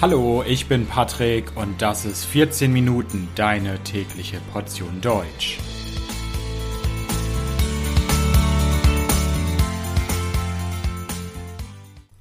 [0.00, 5.58] Hallo, ich bin Patrick und das ist 14 Minuten deine tägliche Portion Deutsch.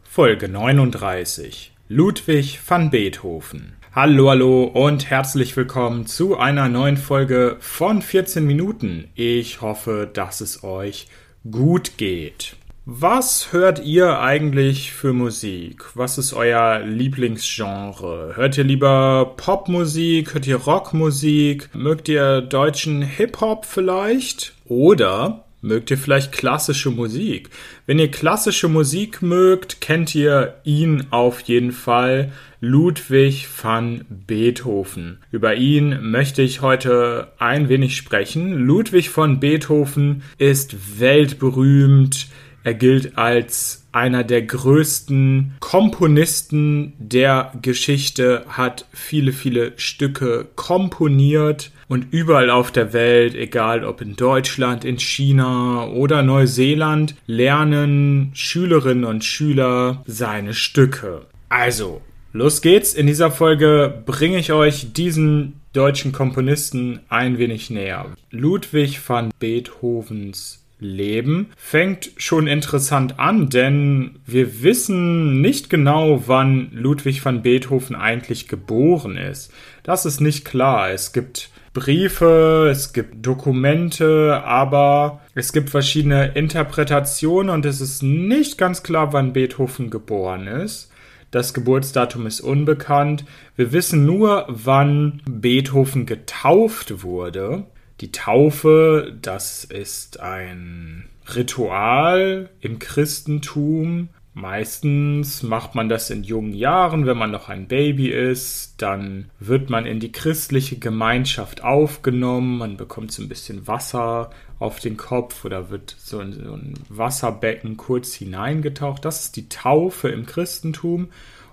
[0.02, 3.76] Folge 39 Ludwig van Beethoven.
[3.94, 9.12] Hallo, hallo und herzlich willkommen zu einer neuen Folge von 14 Minuten.
[9.14, 11.10] Ich hoffe, dass es euch
[11.52, 12.56] gut geht.
[12.90, 15.84] Was hört ihr eigentlich für Musik?
[15.96, 18.32] Was ist euer Lieblingsgenre?
[18.38, 20.34] Hört ihr lieber Popmusik?
[20.34, 21.68] Hört ihr Rockmusik?
[21.76, 24.54] Mögt ihr deutschen Hip-Hop vielleicht?
[24.64, 27.50] Oder mögt ihr vielleicht klassische Musik?
[27.88, 32.32] Wenn ihr klassische Musik mögt, kennt ihr ihn auf jeden Fall.
[32.62, 35.18] Ludwig van Beethoven.
[35.30, 38.54] Über ihn möchte ich heute ein wenig sprechen.
[38.54, 42.28] Ludwig von Beethoven ist weltberühmt
[42.68, 52.08] er gilt als einer der größten Komponisten der Geschichte, hat viele, viele Stücke komponiert und
[52.12, 59.24] überall auf der Welt, egal ob in Deutschland, in China oder Neuseeland, lernen Schülerinnen und
[59.24, 61.22] Schüler seine Stücke.
[61.48, 62.02] Also,
[62.34, 62.94] los geht's.
[62.94, 68.08] In dieser Folge bringe ich euch diesen deutschen Komponisten ein wenig näher.
[68.30, 77.26] Ludwig van Beethovens Leben fängt schon interessant an, denn wir wissen nicht genau, wann Ludwig
[77.26, 79.52] van Beethoven eigentlich geboren ist.
[79.84, 80.92] Das ist nicht klar.
[80.92, 88.58] Es gibt Briefe, es gibt Dokumente, aber es gibt verschiedene Interpretationen und es ist nicht
[88.58, 90.92] ganz klar, wann Beethoven geboren ist.
[91.30, 93.26] Das Geburtsdatum ist unbekannt.
[93.56, 97.66] Wir wissen nur, wann Beethoven getauft wurde.
[98.00, 104.10] Die Taufe, das ist ein Ritual im Christentum.
[104.36, 108.76] Meistens macht man das in jungen Jahren, wenn man noch ein Baby ist.
[108.78, 112.60] Dann wird man in die christliche Gemeinschaft aufgenommen.
[112.60, 114.30] Man bekommt so ein bisschen Wasser
[114.60, 119.04] auf den Kopf oder wird so in so ein Wasserbecken kurz hineingetaucht.
[119.06, 121.08] Das ist die Taufe im Christentum.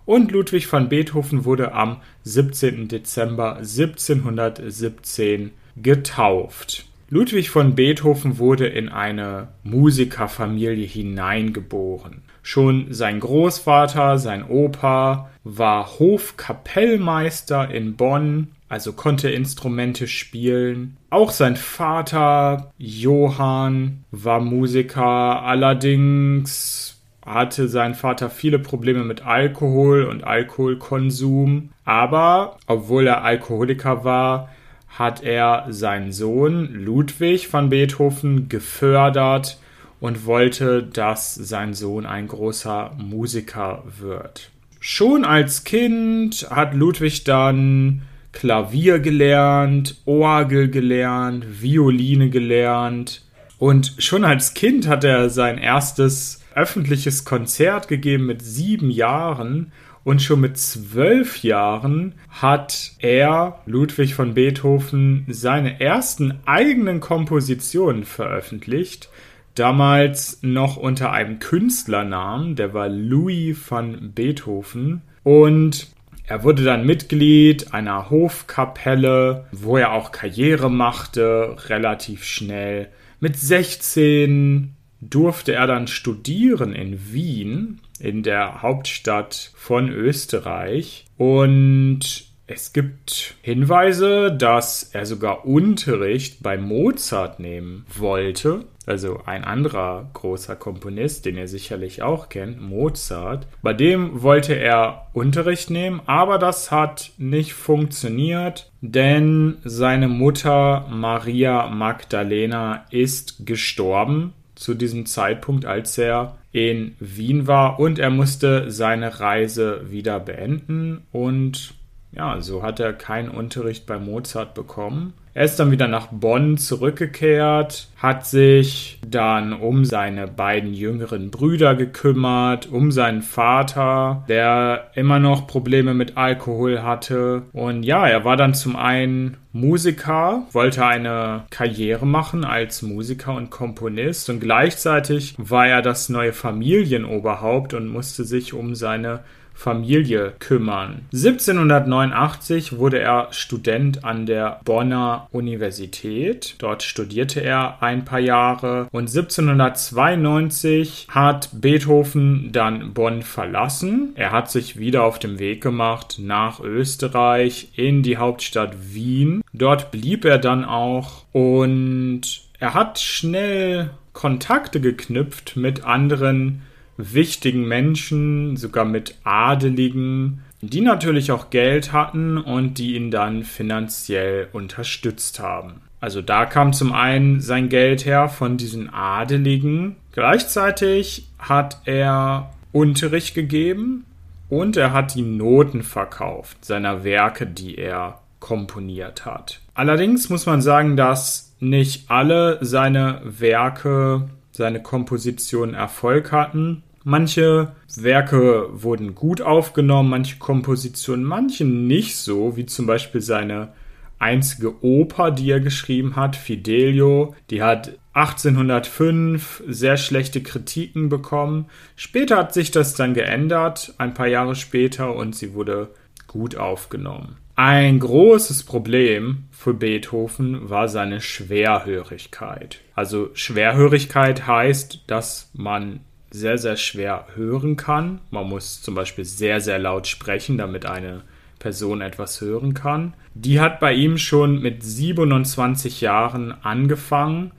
[0.05, 2.89] Und Ludwig van Beethoven wurde am 17.
[2.89, 6.87] Dezember 1717 getauft.
[7.11, 12.23] Ludwig von Beethoven wurde in eine Musikerfamilie hineingeboren.
[12.43, 20.97] Schon sein Großvater, sein Opa, war Hofkapellmeister in Bonn, also konnte Instrumente spielen.
[21.11, 30.25] Auch sein Vater, Johann, war Musiker, allerdings hatte sein Vater viele Probleme mit Alkohol und
[30.25, 31.71] Alkoholkonsum.
[31.85, 34.51] Aber obwohl er Alkoholiker war,
[34.99, 39.59] hat er seinen Sohn Ludwig van Beethoven gefördert
[40.01, 44.51] und wollte, dass sein Sohn ein großer Musiker wird.
[44.79, 53.23] Schon als Kind hat Ludwig dann Klavier gelernt, Orgel gelernt, Violine gelernt
[53.59, 59.73] und schon als Kind hat er sein erstes öffentliches Konzert gegeben mit sieben Jahren
[60.05, 69.09] und schon mit zwölf Jahren hat er, Ludwig von Beethoven, seine ersten eigenen Kompositionen veröffentlicht.
[69.55, 75.03] Damals noch unter einem Künstlernamen, der war Louis van Beethoven.
[75.23, 75.89] Und
[76.27, 82.89] er wurde dann Mitglied einer Hofkapelle, wo er auch Karriere machte, relativ schnell.
[83.21, 84.74] Mit 16
[85.11, 91.07] durfte er dann studieren in Wien, in der Hauptstadt von Österreich.
[91.17, 98.67] Und es gibt Hinweise, dass er sogar Unterricht bei Mozart nehmen wollte.
[98.85, 103.47] Also ein anderer großer Komponist, den ihr sicherlich auch kennt, Mozart.
[103.63, 111.69] Bei dem wollte er Unterricht nehmen, aber das hat nicht funktioniert, denn seine Mutter Maria
[111.69, 119.21] Magdalena ist gestorben zu diesem Zeitpunkt, als er in Wien war und er musste seine
[119.21, 121.75] Reise wieder beenden und
[122.13, 125.15] ja, so hat er keinen Unterricht bei Mozart bekommen.
[125.37, 131.75] Er ist dann wieder nach Bonn zurückgekehrt, hat sich dann um seine beiden jüngeren Brüder
[131.75, 137.43] gekümmert, um seinen Vater, der immer noch Probleme mit Alkohol hatte.
[137.53, 143.51] Und ja, er war dann zum einen Musiker, wollte eine Karriere machen als Musiker und
[143.51, 151.07] Komponist und gleichzeitig war er das neue Familienoberhaupt und musste sich um seine Familie kümmern.
[151.13, 156.57] 1789 wurde er Student an der Bonner Universität.
[156.59, 164.13] Dort studierte er ein paar Jahre und 1792 hat Beethoven dann Bonn verlassen.
[164.17, 169.43] Er hat sich wieder auf dem Weg gemacht nach Österreich in die Hauptstadt Wien.
[169.53, 176.63] Dort blieb er dann auch und er hat schnell Kontakte geknüpft mit anderen
[176.97, 184.49] wichtigen Menschen, sogar mit Adeligen, die natürlich auch Geld hatten und die ihn dann finanziell
[184.53, 185.83] unterstützt haben.
[186.01, 189.97] Also da kam zum einen sein Geld her von diesen Adeligen.
[190.13, 194.05] Gleichzeitig hat er Unterricht gegeben
[194.49, 199.61] und er hat die Noten verkauft seiner Werke, die er komponiert hat.
[199.73, 206.85] Allerdings muss man sagen, dass nicht alle seine Werke seine Kompositionen Erfolg hatten.
[207.03, 213.73] Manche Werke wurden gut aufgenommen, manche Kompositionen, manche nicht so, wie zum Beispiel seine
[214.19, 217.35] einzige Oper, die er geschrieben hat, Fidelio.
[217.51, 221.67] Die hat 1805 sehr schlechte Kritiken bekommen.
[221.97, 225.91] Später hat sich das dann geändert, ein paar Jahre später, und sie wurde
[226.29, 227.37] gut aufgenommen.
[227.57, 232.81] Ein großes Problem für Beethoven war seine Schwerhörigkeit.
[232.97, 236.01] Also Schwerhörigkeit heißt, dass man
[236.33, 238.21] sehr, sehr schwer hören kann.
[238.31, 241.23] Man muss zum Beispiel sehr, sehr laut sprechen, damit eine
[241.61, 243.15] Person etwas hören kann.
[243.35, 247.53] Die hat bei ihm schon mit 27 Jahren angefangen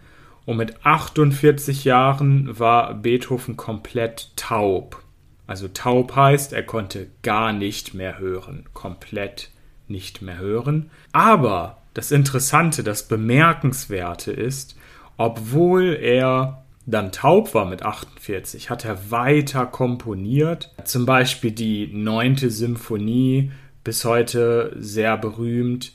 [0.45, 5.01] und mit 48 Jahren war Beethoven komplett taub.
[5.47, 9.51] Also taub heißt, er konnte gar nicht mehr hören, komplett
[9.87, 10.89] nicht mehr hören.
[11.11, 14.75] Aber das Interessante, das Bemerkenswerte ist,
[15.17, 20.73] obwohl er dann taub war mit 48, hat er weiter komponiert.
[20.83, 23.51] Zum Beispiel die neunte Symphonie,
[23.83, 25.93] bis heute sehr berühmt.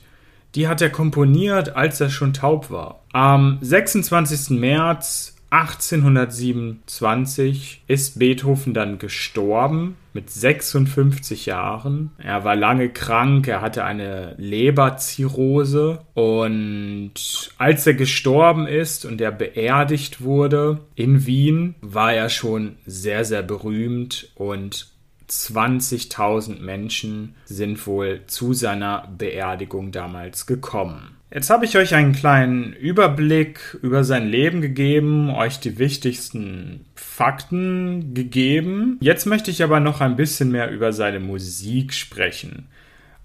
[0.55, 3.03] Die hat er komponiert, als er schon taub war.
[3.13, 4.59] Am 26.
[4.59, 12.11] März 1827 ist Beethoven dann gestorben mit 56 Jahren.
[12.17, 19.33] Er war lange krank, er hatte eine Leberzirrhose und als er gestorben ist und er
[19.33, 24.87] beerdigt wurde in Wien, war er schon sehr, sehr berühmt und
[25.29, 31.17] 20.000 Menschen sind wohl zu seiner Beerdigung damals gekommen.
[31.33, 38.13] Jetzt habe ich euch einen kleinen Überblick über sein Leben gegeben, euch die wichtigsten Fakten
[38.13, 38.97] gegeben.
[38.99, 42.67] Jetzt möchte ich aber noch ein bisschen mehr über seine Musik sprechen.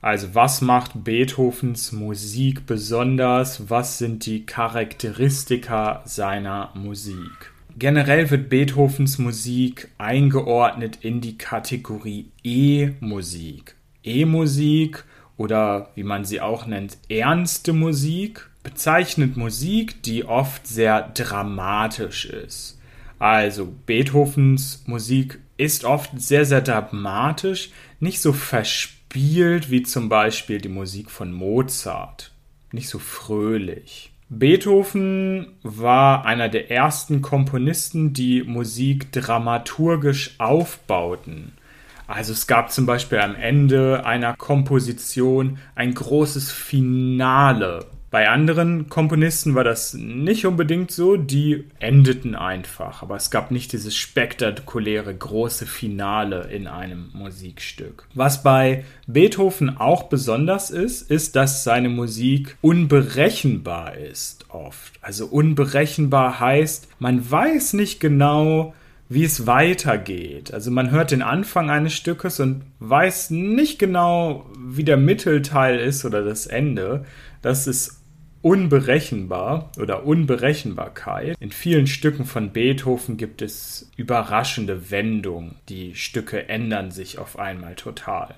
[0.00, 3.70] Also was macht Beethovens Musik besonders?
[3.70, 7.50] Was sind die Charakteristika seiner Musik?
[7.76, 13.74] Generell wird Beethovens Musik eingeordnet in die Kategorie E-Musik.
[14.04, 15.02] E-Musik
[15.36, 22.78] oder wie man sie auch nennt, ernste Musik bezeichnet Musik, die oft sehr dramatisch ist.
[23.18, 30.68] Also Beethovens Musik ist oft sehr, sehr dramatisch, nicht so verspielt wie zum Beispiel die
[30.68, 32.32] Musik von Mozart,
[32.72, 34.12] nicht so fröhlich.
[34.28, 41.52] Beethoven war einer der ersten Komponisten, die Musik dramaturgisch aufbauten.
[42.06, 47.86] Also es gab zum Beispiel am Ende einer Komposition ein großes Finale.
[48.16, 53.72] Bei anderen Komponisten war das nicht unbedingt so, die endeten einfach, aber es gab nicht
[53.72, 58.06] dieses spektakuläre große Finale in einem Musikstück.
[58.14, 64.94] Was bei Beethoven auch besonders ist, ist, dass seine Musik unberechenbar ist oft.
[65.02, 68.72] Also unberechenbar heißt, man weiß nicht genau,
[69.08, 70.52] wie es weitergeht.
[70.52, 76.04] Also man hört den Anfang eines Stückes und weiß nicht genau, wie der Mittelteil ist
[76.04, 77.04] oder das Ende.
[77.42, 78.02] Das ist
[78.42, 81.36] unberechenbar oder Unberechenbarkeit.
[81.40, 85.56] In vielen Stücken von Beethoven gibt es überraschende Wendungen.
[85.68, 88.34] Die Stücke ändern sich auf einmal total.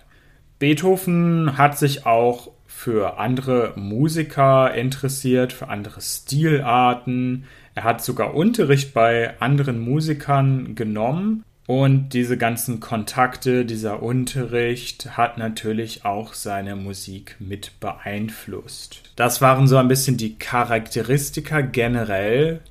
[0.58, 7.44] Beethoven hat sich auch für andere Musiker interessiert, für andere Stilarten.
[7.78, 15.38] Er hat sogar Unterricht bei anderen Musikern genommen und diese ganzen Kontakte, dieser Unterricht hat
[15.38, 19.12] natürlich auch seine Musik mit beeinflusst.
[19.14, 22.62] Das waren so ein bisschen die Charakteristika generell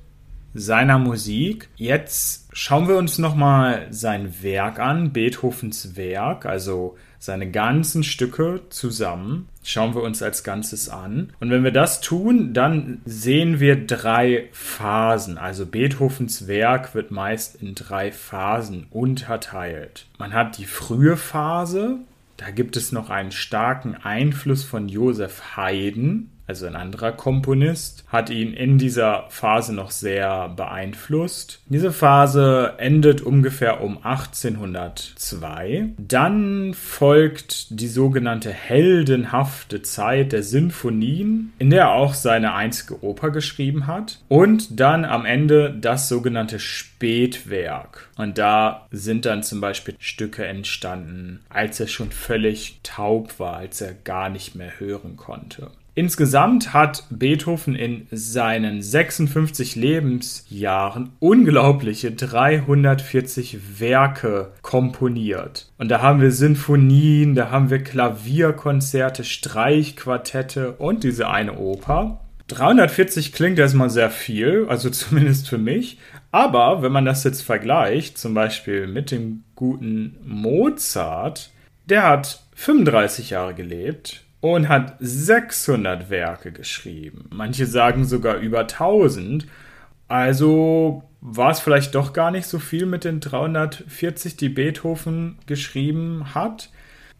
[0.58, 1.68] seiner Musik.
[1.76, 9.48] Jetzt schauen wir uns nochmal sein Werk an, Beethovens Werk, also seine ganzen Stücke zusammen.
[9.62, 11.32] Schauen wir uns als Ganzes an.
[11.40, 15.36] Und wenn wir das tun, dann sehen wir drei Phasen.
[15.36, 20.06] Also Beethovens Werk wird meist in drei Phasen unterteilt.
[20.18, 21.98] Man hat die frühe Phase.
[22.36, 28.30] Da gibt es noch einen starken Einfluss von Joseph Haydn also ein anderer Komponist, hat
[28.30, 31.60] ihn in dieser Phase noch sehr beeinflusst.
[31.66, 35.90] Diese Phase endet ungefähr um 1802.
[35.98, 43.30] Dann folgt die sogenannte heldenhafte Zeit der Sinfonien, in der er auch seine einzige Oper
[43.30, 44.20] geschrieben hat.
[44.28, 48.08] Und dann am Ende das sogenannte Spätwerk.
[48.16, 53.82] Und da sind dann zum Beispiel Stücke entstanden, als er schon völlig taub war, als
[53.82, 55.70] er gar nicht mehr hören konnte.
[55.98, 65.72] Insgesamt hat Beethoven in seinen 56 Lebensjahren unglaubliche 340 Werke komponiert.
[65.76, 72.20] Und da haben wir Sinfonien, da haben wir Klavierkonzerte, Streichquartette und diese eine Oper.
[72.46, 75.98] 340 klingt erstmal sehr viel, also zumindest für mich.
[76.30, 81.50] Aber wenn man das jetzt vergleicht, zum Beispiel mit dem guten Mozart,
[81.86, 87.28] der hat 35 Jahre gelebt und hat 600 Werke geschrieben.
[87.30, 89.46] Manche sagen sogar über 1000.
[90.06, 96.34] Also war es vielleicht doch gar nicht so viel mit den 340, die Beethoven geschrieben
[96.34, 96.70] hat.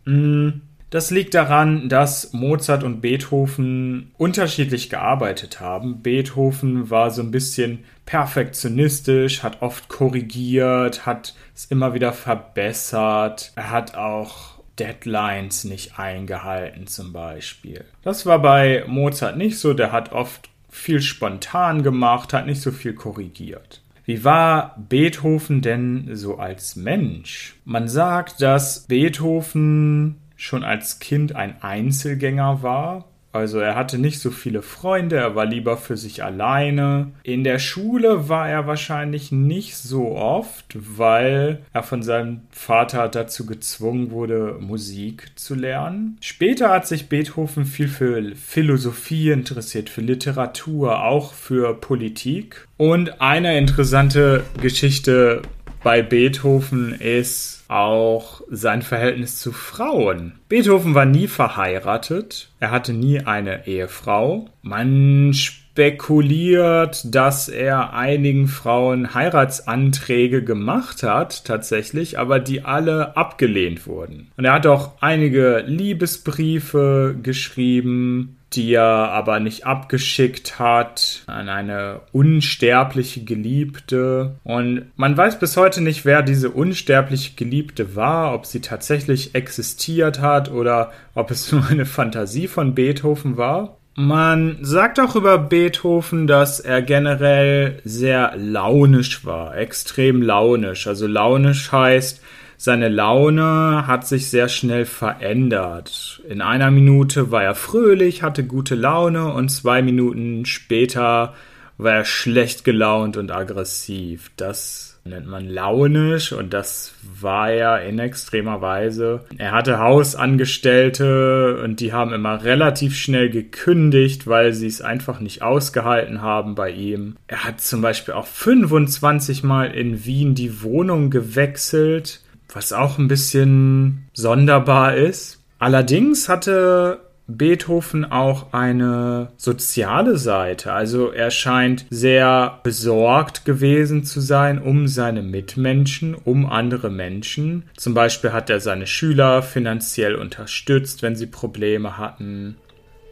[0.05, 6.01] Hm, das liegt daran, dass Mozart und Beethoven unterschiedlich gearbeitet haben.
[6.03, 13.53] Beethoven war so ein bisschen perfektionistisch, hat oft korrigiert, hat es immer wieder verbessert.
[13.55, 17.85] Er hat auch Deadlines nicht eingehalten zum Beispiel.
[18.03, 22.71] Das war bei Mozart nicht so, der hat oft viel spontan gemacht, hat nicht so
[22.71, 23.83] viel korrigiert.
[24.05, 27.57] Wie war Beethoven denn so als Mensch?
[27.65, 34.31] Man sagt, dass Beethoven schon als Kind ein Einzelgänger war also er hatte nicht so
[34.31, 37.13] viele Freunde, er war lieber für sich alleine.
[37.23, 43.45] In der Schule war er wahrscheinlich nicht so oft, weil er von seinem Vater dazu
[43.45, 46.17] gezwungen wurde, Musik zu lernen.
[46.21, 52.67] Später hat sich Beethoven viel für Philosophie interessiert, für Literatur, auch für Politik.
[52.79, 55.43] Und eine interessante Geschichte
[55.83, 60.33] bei Beethoven ist auch sein Verhältnis zu Frauen.
[60.49, 64.49] Beethoven war nie verheiratet, er hatte nie eine Ehefrau.
[64.63, 65.35] Man
[65.79, 74.29] spekuliert, dass er einigen Frauen Heiratsanträge gemacht hat, tatsächlich, aber die alle abgelehnt wurden.
[74.37, 82.01] Und er hat auch einige Liebesbriefe geschrieben, die er aber nicht abgeschickt hat an eine
[82.13, 84.37] unsterbliche Geliebte.
[84.45, 90.21] Und man weiß bis heute nicht, wer diese unsterbliche Geliebte war, ob sie tatsächlich existiert
[90.21, 93.79] hat oder ob es nur eine Fantasie von Beethoven war.
[94.01, 100.87] Man sagt auch über Beethoven, dass er generell sehr launisch war, extrem launisch.
[100.87, 102.23] Also launisch heißt,
[102.61, 106.21] seine Laune hat sich sehr schnell verändert.
[106.29, 111.35] In einer Minute war er fröhlich, hatte gute Laune und zwei Minuten später
[111.77, 114.33] war er schlecht gelaunt und aggressiv.
[114.37, 119.25] Das nennt man launisch und das war er in extremer Weise.
[119.39, 125.43] Er hatte Hausangestellte und die haben immer relativ schnell gekündigt, weil sie es einfach nicht
[125.43, 127.15] ausgehalten haben bei ihm.
[127.29, 132.21] Er hat zum Beispiel auch 25 Mal in Wien die Wohnung gewechselt
[132.53, 135.43] was auch ein bisschen sonderbar ist.
[135.59, 140.73] Allerdings hatte Beethoven auch eine soziale Seite.
[140.73, 147.65] Also er scheint sehr besorgt gewesen zu sein um seine Mitmenschen, um andere Menschen.
[147.77, 152.57] Zum Beispiel hat er seine Schüler finanziell unterstützt, wenn sie Probleme hatten.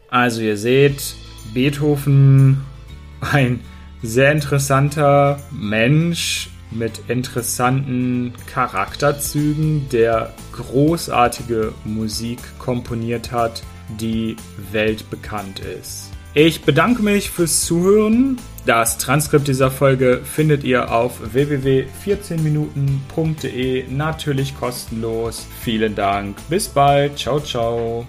[0.09, 1.15] Also ihr seht,
[1.53, 2.63] Beethoven,
[3.21, 3.61] ein
[4.03, 13.63] sehr interessanter Mensch, mit interessanten Charakterzügen, der großartige Musik komponiert hat,
[14.01, 14.37] die
[14.73, 16.11] weltbekannt ist.
[16.35, 18.39] Ich bedanke mich fürs Zuhören.
[18.67, 25.47] Das Transkript dieser Folge findet ihr auf www.14minuten.de natürlich kostenlos.
[25.63, 26.37] Vielen Dank.
[26.51, 27.19] Bis bald.
[27.19, 28.07] Ciao, ciao.